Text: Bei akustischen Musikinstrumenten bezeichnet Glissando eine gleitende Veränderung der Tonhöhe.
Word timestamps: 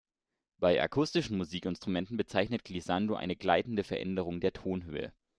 Bei 0.57 0.81
akustischen 0.81 1.37
Musikinstrumenten 1.37 2.17
bezeichnet 2.17 2.63
Glissando 2.63 3.13
eine 3.15 3.35
gleitende 3.35 3.83
Veränderung 3.83 4.39
der 4.41 4.51
Tonhöhe. 4.51 5.13